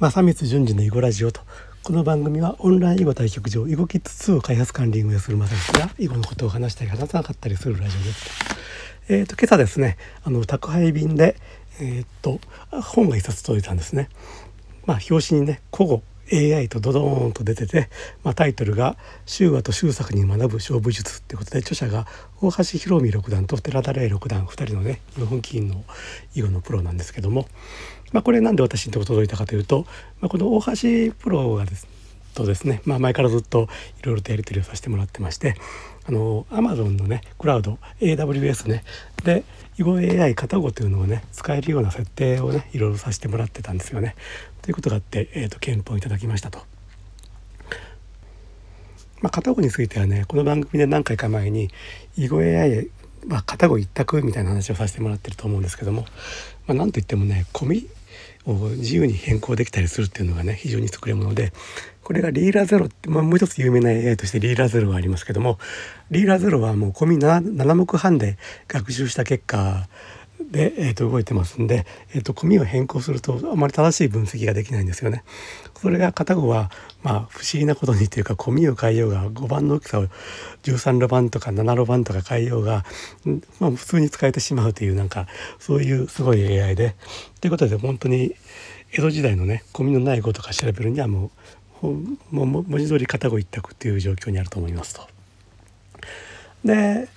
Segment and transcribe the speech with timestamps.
[0.00, 1.40] 正光淳二の囲碁ラジオと
[1.84, 8.30] この番組はオンライン囲碁対局場囲碁キッズ2を開発管理運営する正光が囲碁のことを話したり話さなかったりするラジオです。
[9.08, 11.36] えっ、ー、と今朝ですねあの宅配便で
[11.78, 12.40] えっ、ー、と
[12.72, 14.08] 本が一冊届いたんですね。
[14.84, 16.02] まあ表紙にね古語
[16.32, 17.90] AI とドドーンと出てて、
[18.22, 18.96] まあ、タイトルが
[19.26, 22.06] 「修和と修作に学ぶ勝負術」ってことで著者が
[22.40, 25.84] 大橋博美六段と寺田玲六段2人のね日本棋院の
[26.34, 27.48] 囲碁のプロなんですけども、
[28.12, 29.86] まあ、これなんで私のとこ届いたかというと、
[30.20, 31.90] まあ、この大橋プロがですね
[32.34, 33.68] とですね、まあ、前からずっと
[34.02, 35.54] いろいろとやり取りをさせてもらってまして
[36.06, 38.84] あの Amazon のねクラウド AWS ね
[39.24, 39.44] で
[39.78, 44.14] 囲碁 AI 片語というのをね使えるような設定をねいろいろさせてもらってたんですよね。
[44.62, 46.60] ということがあって、えーと、憲法いただきましたと。
[49.20, 51.70] まあ、片語についてはねこの番組で何回か前に
[52.16, 52.90] 囲碁 AI
[53.26, 56.02] まあ、片語一択みたいな話をさせてもらってると思うんですけども、
[56.66, 57.86] まあ、なんといってもね込み
[58.46, 61.52] を自由に変更できたりするっていうのがね非常に優れもので
[62.02, 65.58] これがリーラゼロって、まあ、もう一つ有名な AI としてリーラゼロはありますけども
[66.10, 68.36] リーラゼロはもう込み 7, 7目半で
[68.68, 69.88] 学習した結果
[70.54, 75.24] で、えー、と動いてますんで、えー、と組を変更するとあまり正しい分析ができないんですよね。
[75.82, 76.70] それが片方は
[77.02, 80.06] まあ不思議なことにというか組を変えようが5番の大きさを
[80.62, 82.84] 13路番とか7路番とか変えようが、
[83.58, 85.26] まあ、普通に使えてしまうというなんか
[85.58, 86.94] そういうすごい AI で。
[87.40, 88.36] ということで本当に
[88.92, 91.32] 江戸時代のね込みのない語とか調べるにはも
[91.82, 91.86] う
[92.30, 95.08] もう文字通り片語一択っていう状況にあると思いますと。
[96.64, 97.08] で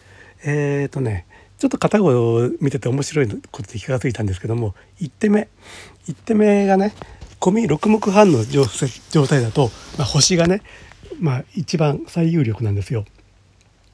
[0.44, 5.48] えっ、ー、とねちょっと片方を見てて面白いことで気が付いたんですけども1手目
[6.08, 6.94] 1手目がね
[7.40, 8.66] 込み6目半の状
[9.28, 10.62] 態だと、まあ、星がね、
[11.20, 13.06] まあ、一番最有力なんですよ。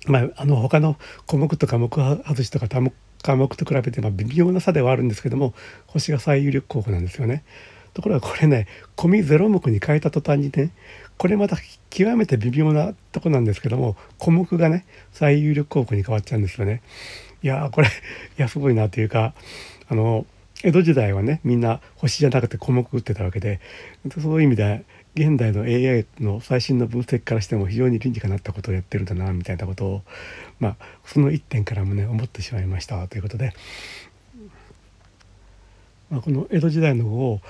[0.05, 5.53] まあ、あの他の項目とか目外しとか多目科目と比べてま微妙な差ではあるんですけども
[5.87, 7.43] 星が最有力候補なんですよね。
[7.93, 10.71] ところがこれね込み0目に変えた途端にね
[11.17, 11.57] これまた
[11.89, 16.81] 極めて微妙なとこなんですけども項目がね最有力候補に変わっちゃうんですよね。
[17.43, 17.91] いやこれい
[18.37, 19.33] やすごいなというか
[19.89, 20.25] あの
[20.63, 23.59] 江戸時代はねみんな星じゃなくて項目打ってたわけで
[24.21, 30.01] そういう意味で現代の AI の最新の分析からしても非常に倫理がなったことをやってるんだなみたいなことを
[30.59, 33.53] まあその一点からもね思ってしまいましたということで、
[36.09, 37.41] まあ、この江戸時代の語を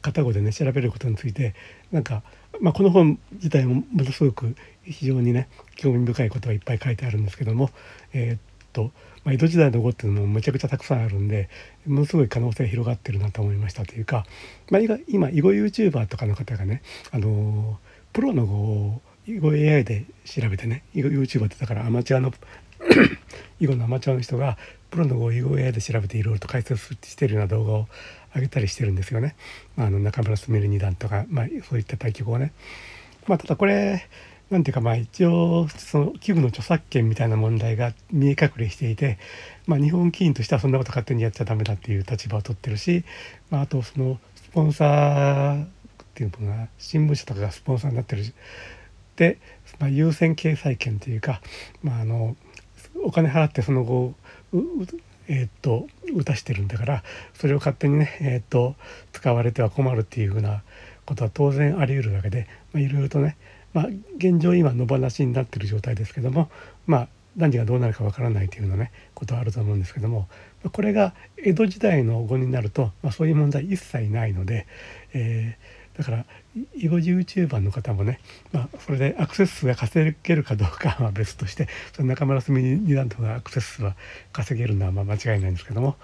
[0.00, 1.54] 片語でね調べることについて
[1.92, 2.22] なんか、
[2.60, 7.70] まあ、この本自体もものすごく非常にね興味深いことがいっぱい書いてあるんですけども、
[8.12, 8.90] えー、と、
[9.24, 11.48] まあ、江戸時代の語っていうのもめちゃくちゃたくさんあるんで
[11.86, 14.26] ものすごい可能性が広がってるなと思いましたというか、
[14.70, 17.78] まあ、今囲碁 YouTuber とかの方がね、あの
[18.12, 22.32] プロの語を囲碁 AI で調べてね囲碁 YouTuber ってだからアマチュアの
[23.60, 24.58] 囲碁のアマチュアの人が
[24.90, 27.88] プロの語を囲碁 AI で調べていろいろと解説してるような動画を
[28.34, 29.36] 上げたりしてるんですよね。
[29.76, 32.52] まあ、あの中村菫二段とか、まあ、そういった対局をね。
[33.26, 34.06] まあ、ただこれ
[34.50, 39.18] なんていうかまあ一応その器具の著作権みたいな問題が見え隠れしていて、
[39.66, 43.04] まあ、日本棋院としてはそんなこと勝手にやっちゃダメだっていう立場を取ってるし、
[43.50, 45.66] まあ、あとそのスポンサーっ
[46.14, 48.24] ていうのが新聞社とかがスポンサーになってる
[49.16, 49.38] で、
[49.78, 51.40] まあ、優先掲載権というか、
[51.82, 52.36] まあ、あの
[53.02, 54.14] お金払ってその後
[55.26, 57.02] えー、っと打たしてるんだから
[57.34, 58.74] それを勝手にね、えー、っと
[59.12, 60.62] 使われては困るっていうふうな
[61.06, 63.36] ことは当然あり得るわけで、まあ、いろいろとね
[63.74, 66.48] まあ、現状今野放しになってる状態ですけども、
[66.86, 70.28] まあ、何がどうなるかわからないというようなねことはあると思うんですけども
[70.72, 74.66] これが江戸時代の語になると、まあ、そういう問題一切ないので、
[75.12, 76.24] えー、だから
[76.76, 78.20] 囲碁 YouTuber の方もね、
[78.52, 83.96] まあ、それでアクセス数が稼げるかどうかは別としてその中村澄二段とかアクセス数は
[84.32, 85.96] 稼げるのはまあ間違いないんですけども、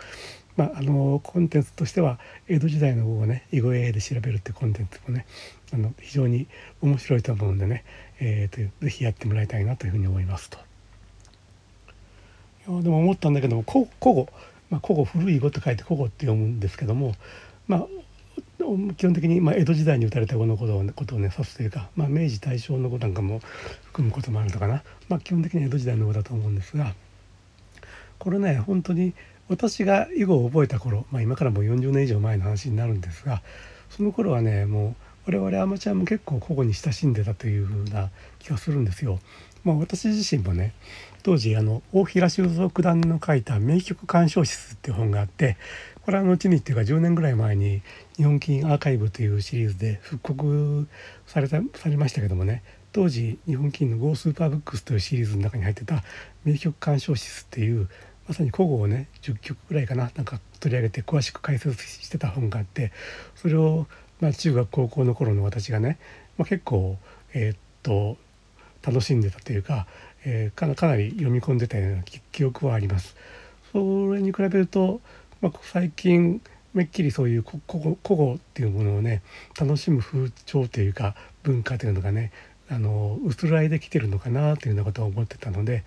[0.61, 5.25] まあ、あのコンテンツとしては江戸時代の語をね囲碁 AI で調べるっていうコンテンツもね
[5.73, 6.49] あの非常に
[6.83, 7.83] 面白いと思うんでね、
[8.21, 10.59] えー、とぜひやってもらいたいなというふうに思いますと。
[12.69, 14.29] いやでも思ったんだけども古語、
[14.69, 17.15] まあ、古語古い語と書いて古語って読むんですけども、
[17.67, 17.87] まあ、
[18.99, 23.41] 基本的に、まあ、江戸時代に打たれた語のことを,、ことをね指すというか、まあ、明治大正の語なんかも
[23.87, 26.93] 含むこともあるのかな、まあ、基本的に江戸時代の語だと思うんですが
[28.19, 29.15] これね本当に
[29.51, 33.43] 私が囲碁を覚えた頃、まあ、今からもう40年以上前の話になるんですが
[33.91, 34.95] その頃はねも
[35.27, 39.19] う我々アマチュアも結構古語に親しんでたというふうな気がするんですよ。
[39.65, 40.73] まあ、私自身もね
[41.23, 45.59] 当時あの大平修造九段の書いた「名曲鑑賞室」っていう本があって
[46.03, 47.83] これは後にっていうか10年ぐらい前に
[48.17, 50.89] 日本金アーカイブというシリーズで復刻
[51.27, 52.63] されたされましたけどもね
[52.93, 56.03] 当時日本金の「ゴースーパーブックス」というシリーズの中に入ってた
[56.45, 57.89] 「名曲鑑賞室」っていう
[58.31, 62.93] まさに古語をね10曲ぐらいかななんか取り上げて詳しく解説してた本があって
[63.35, 63.87] それを
[64.21, 65.99] まあ、中学高校の頃の私がね、
[66.37, 66.97] まあ、結構
[67.33, 68.17] えー、っと
[68.83, 69.87] 楽しんでたというか、
[70.25, 73.17] えー、かかなり読み込んでたような記憶はあります。
[73.73, 75.01] それに比べると、
[75.41, 76.41] まあ、最近
[76.75, 79.23] めっきりそういう古語っていうものをね
[79.59, 82.33] 楽しむ風潮というか文化というのがね
[82.69, 85.85] あの薄らいできてるのかなというようなことを思ってたので、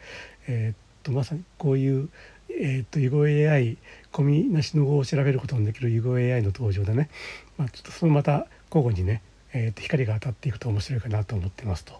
[0.48, 2.10] えー、とまさにこういう、
[2.50, 3.78] えー、っと囲碁 AI
[4.12, 7.10] 込みなしの語を調べることのできる囲碁 AI の登場でね、
[7.58, 9.22] まあ、ちょっとそのまた交互にね、
[9.54, 11.94] えー、っと光が当たっていくと面白いかなと思ってますと。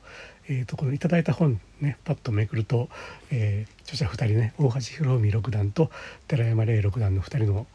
[0.50, 2.90] えー、とこのいただいた本ねパッとめくると、
[3.32, 5.90] えー、著者2人ね大橋博文六段と
[6.28, 7.66] 寺山礼六段の2人の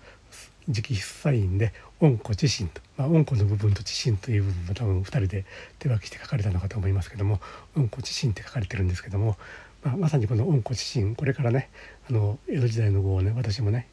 [0.68, 5.46] 直筆サインで「温故知新」と、まあ、温故の部分と知新という部分も多分2人で
[5.78, 7.40] 手書きして書かれたのかと思いますけども
[7.74, 9.38] 「温故知新」って書かれてるんですけども、
[9.82, 11.70] まあ、まさにこの「温故知新」これからね
[12.10, 13.86] あの江戸時代の碁をね私もね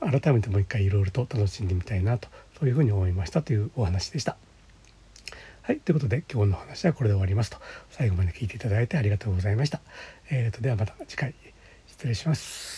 [0.00, 2.28] 改めてもう一回いろいろと楽しんでみたいなと
[2.58, 4.36] そういうふうに思いましたというお話でした。
[5.66, 5.78] はい。
[5.80, 7.58] ということで、今日の話はこれで終わりますと。
[7.90, 9.80] 最後まで聞いていただいてありがとうございました。
[10.30, 11.34] えーと、ではまた次回、
[11.88, 12.75] 失礼します。